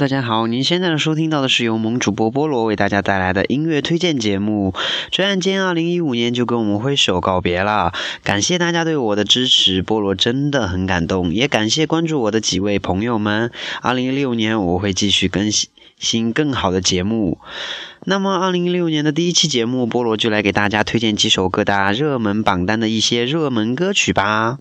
[0.00, 4.72] 大家好，您现在收听到的是由萌主播菠萝为大家带来的音乐推荐节目。
[5.10, 7.92] 转眼间，二零一五年就跟我们挥手告别了。
[8.24, 13.52] 感谢大家对我的支持，菠萝真的很感动，也感谢关注我的几位朋友们。
[13.82, 15.50] 二零一六年我会继续更
[15.98, 17.38] 新更好的节目。
[18.06, 24.58] 那么，二零一六年的第一期节目，菠萝就来给大家推荐几首各大热门榜单的一些热门歌曲吧。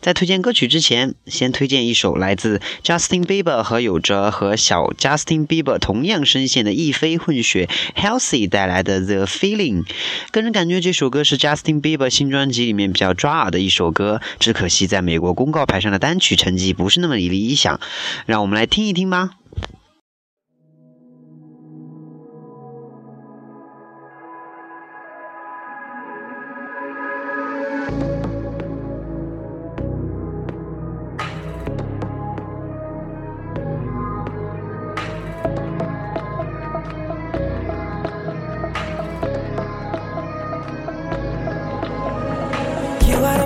[0.00, 9.84] 在推荐歌曲之前，先推荐一首来自 Justin Bieber 和有着和小 Justin Bieber 同样声线的一飞混血 Healthy 带来的 The Feeling。
[10.32, 17.78] 个人感觉这首歌是 Justin Bieber 新专辑里面比较抓耳的一首歌，只可惜在美国公告牌上的单曲成绩不是那么理想。
[18.24, 19.32] 让我们来听一听吧。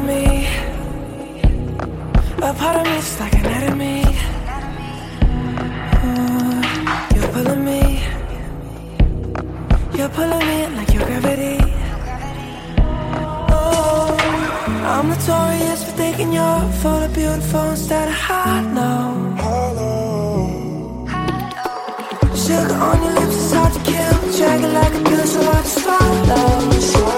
[0.03, 0.05] A
[2.55, 4.03] part of me, me's like an enemy.
[6.03, 8.03] Uh, you're pulling me.
[9.97, 11.59] You're pulling me like your gravity.
[13.55, 14.17] Oh,
[14.93, 19.31] I'm notorious for thinking you're full of beautiful instead of hollow.
[22.35, 24.17] Sugar on your lips is hard to kill.
[24.37, 27.12] Dragging like a pill, so I just follow.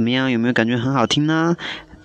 [0.00, 0.30] 怎么样？
[0.30, 1.54] 有没有感觉很好听呢？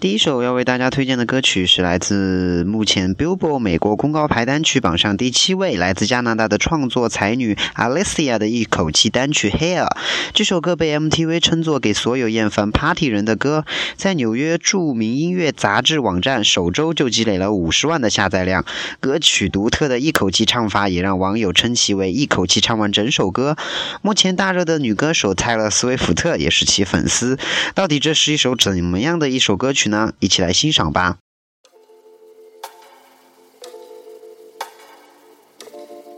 [0.01, 9.85] 第一首要为大家推荐的歌曲是来自目前 Billboard 美国公告牌单曲榜上第七位，来自加拿大的创作才女 Alicia 的一口气单曲《Hair》。
[10.33, 13.65] 这首歌被 MTV 称作给所有厌烦 Party 人的歌，
[13.95, 18.65] 在纽约著名音乐杂志网站首周就积累了五十万的下载量。
[18.99, 23.55] 歌曲独特的一口气唱法也让网友称其为一口气唱完整首歌。
[24.01, 27.39] 目前大热的女歌手泰勒·斯威夫特也是其粉丝。
[27.73, 30.12] 到底这是一首怎么样的一首歌曲呢？
[30.20, 31.18] 一起来欣赏吧。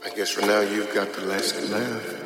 [0.05, 2.21] I guess for now you've got the last laugh.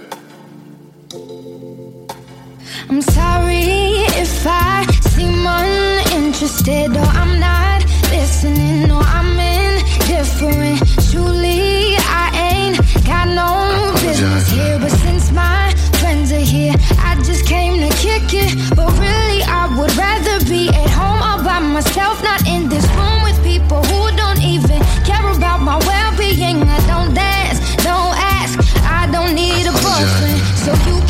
[2.88, 10.82] I'm sorry if I seem uninterested or I'm not listening or I'm indifferent.
[11.10, 17.46] Truly, I ain't got no business here, but since my friends are here, I just
[17.46, 18.54] came to kick it.
[18.76, 21.19] But really, I would rather be at home all
[21.51, 26.63] by myself, not in this room with people who don't even care about my well-being.
[26.63, 28.55] I don't dance, don't ask,
[28.99, 31.00] I don't need a boyfriend, so you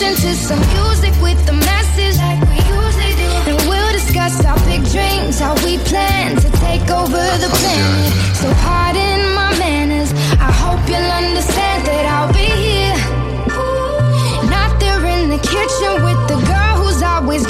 [0.00, 3.50] listen to some music with the message like we usually do.
[3.50, 8.12] And we'll discuss our big dreams, how we plan to take over the planet.
[8.36, 10.12] So pardon my manners.
[10.38, 12.98] I hope you'll understand that I'll be here.
[14.46, 17.44] Not there in the kitchen with the girl who's always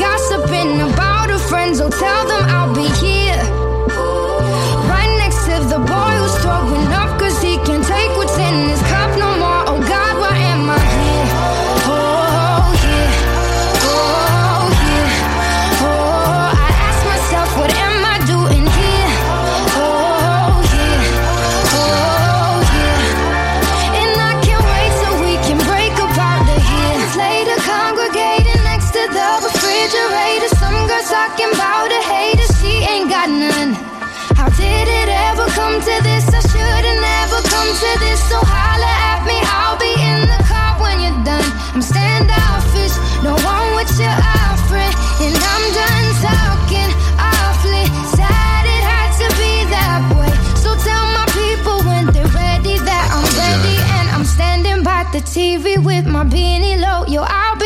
[55.29, 57.05] TV with my beanie low.
[57.07, 57.58] Yo, I'll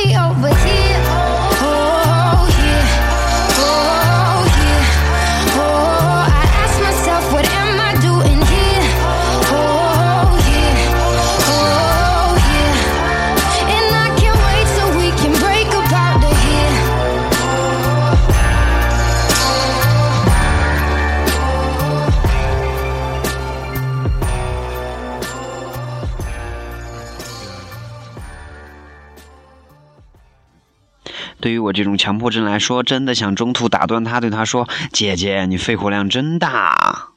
[31.72, 37.08] 这种强迫症来说，真的想中途打断他，对他说：“姐姐，你肺活量真大。”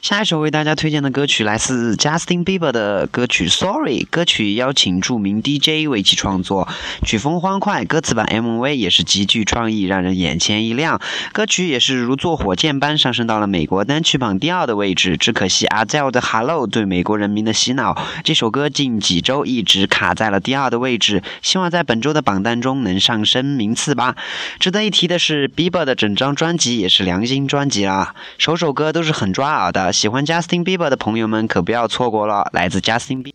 [0.00, 6.68] 下一首为大家推荐的歌曲来自 Justin Bieber 的歌曲《Sorry》，歌曲邀请著名 DJ 为其创作，
[7.04, 11.00] 曲风欢快，歌词版 MV 也是极具创意，让人眼前一亮。
[11.32, 15.16] 歌曲也是如坐火箭般上升到了美国单曲榜第二的位置。
[15.16, 24.14] 只可惜 Adele 的《Hello》对美国人民的洗脑，这首歌近几周一直卡在了第二的位置，希望在本周的榜单中能上升名次吧。
[24.60, 29.87] 值得一提的是，Bieber 的整张专辑也是良心专辑啊，首首歌都是很抓耳的。
[29.92, 33.32] 喜欢 Justin Bieber 的朋友们可不要错过了，来自 Justin Bieber。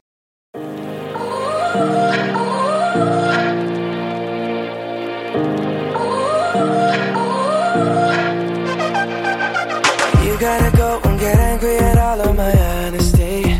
[10.24, 13.57] You gotta go and get angry at all of my honesty.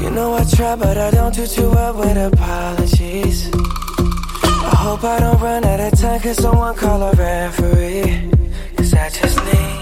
[0.00, 3.50] You know I try, but I don't do too well with apologies.
[4.64, 8.30] I hope I don't run out of time, cause someone call a referee.
[8.76, 9.81] Cause I just need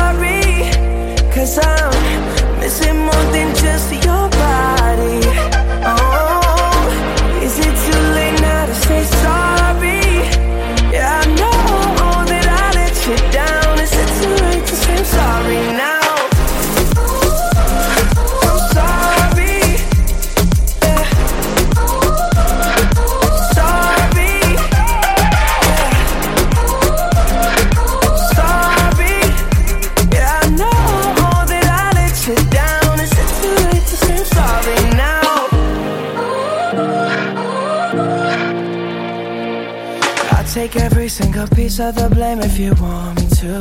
[41.81, 43.53] Of the blame if you want me to.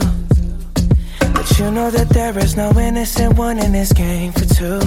[1.33, 4.81] But you know that there is no innocent one in this game for two.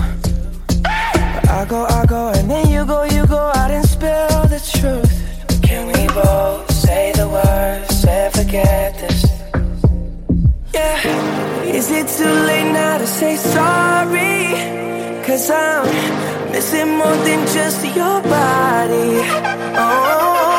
[0.84, 4.62] But I go, I go, and then you go, you go out and spill the
[4.78, 5.12] truth.
[5.64, 9.26] Can we both say the words and forget this?
[10.74, 11.64] Yeah.
[11.80, 14.44] Is it too late now to say sorry?
[15.26, 19.12] Cause I'm missing more than just your body.
[19.82, 20.53] Oh,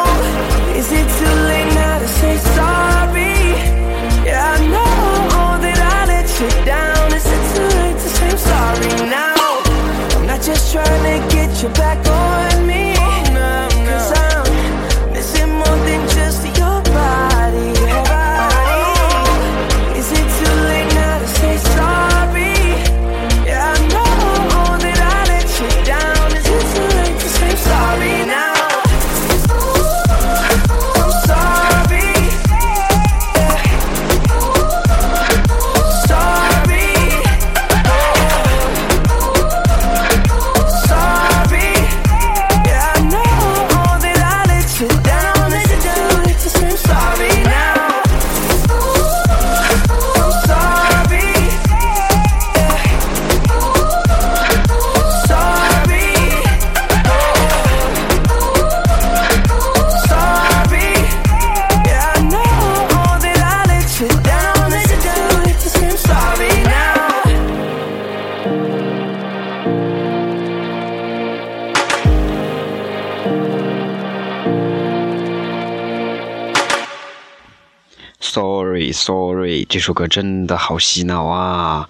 [79.74, 81.88] 这首歌真的好洗脑啊！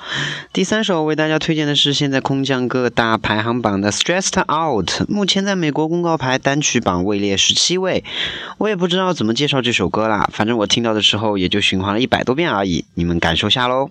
[0.55, 8.03] 第三首为大家推荐的是现在空降各大排行榜的《Stressed Out》，目前在美国公告牌单曲榜位列十七位。
[8.57, 13.91] 我也不知道怎么介绍这首歌啦，反正我听到的时候也就循环了一百多遍而已，你们感受下喽。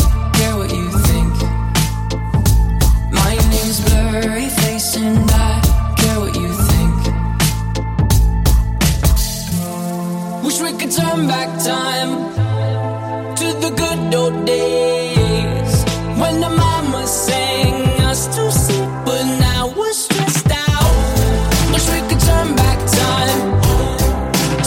[11.21, 15.83] turn back time to the good old days
[16.19, 21.73] when the mama sang us to sleep, but now we're stressed out.
[21.73, 23.39] Wish we could turn back time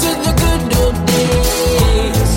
[0.02, 2.30] to the good old days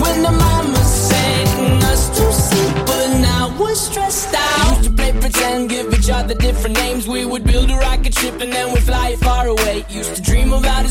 [0.00, 4.76] when the mama sang us to sleep, but now we're stressed out.
[4.76, 7.08] Used to play pretend, give each other different names.
[7.08, 9.84] We would build a rocket ship and then we'd fly it far away.
[9.88, 10.90] Used to dream about it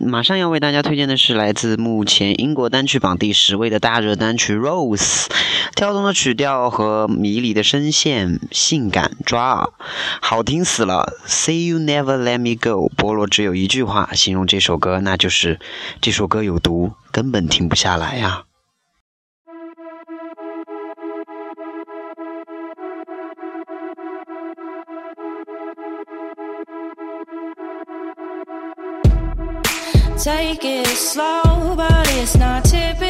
[0.00, 5.26] 马上要为大家推荐的是来自目前英国单曲榜第十位的大热单曲《Rose》，
[5.74, 9.72] 跳动的曲调和迷离的声线，性感抓耳，
[10.22, 11.14] 好听死了。
[11.26, 15.58] See you never let me go，菠萝只有一句话形容这首歌，那就是
[16.00, 18.44] 这首歌有毒，根本停不下来呀、
[30.28, 33.07] Take it slow, but it's not typical.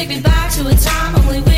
[0.00, 1.49] Take me back to a time when we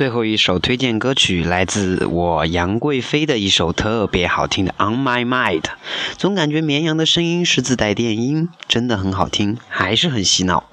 [0.00, 5.64] 最后一首推荐歌曲来自我杨贵妃的一首特别好听的 on my mind
[6.16, 10.64] 总感觉绵羊的声音是自带电音，真的很好听，还是很洗脑。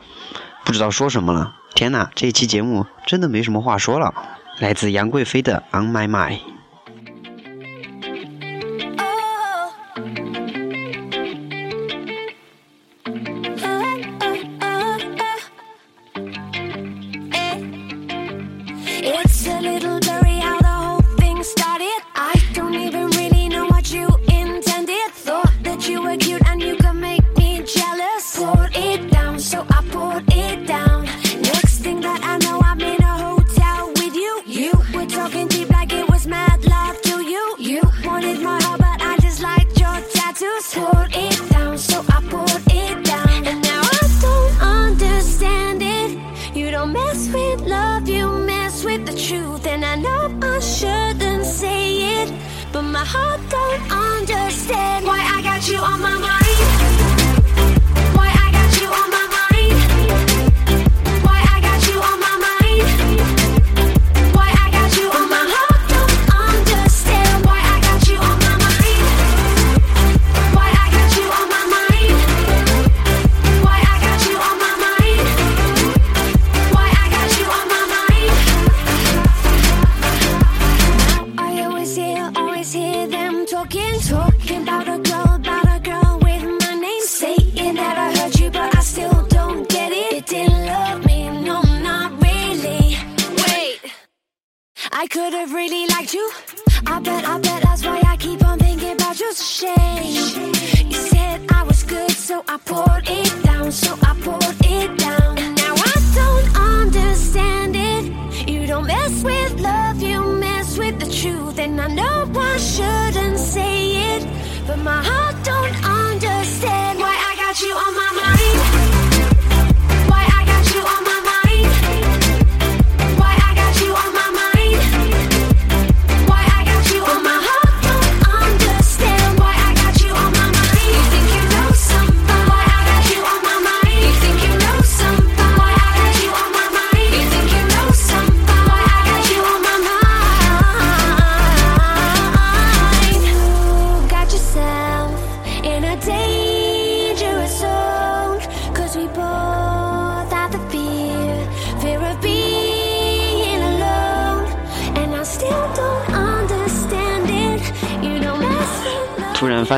[0.63, 4.13] 不知道说什么了，天呐，这期节目真的没什么话说了，
[4.59, 6.39] 来自杨贵妃的 on my mind。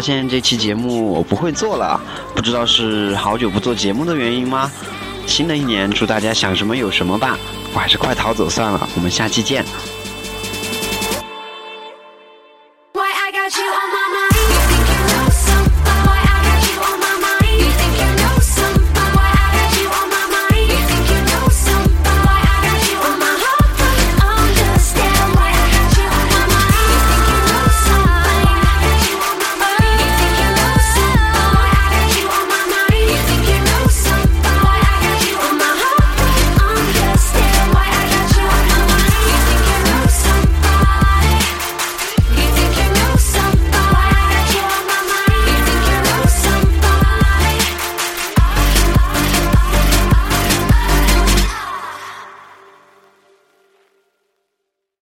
[0.10, 2.02] 现在这期节目我不会做了
[2.34, 4.72] 不知道是好久不做节目的原因吗？
[5.28, 7.38] 新的一年祝大家想什么有什么吧。
[7.76, 9.63] 我还是快逃走算了我们下期见。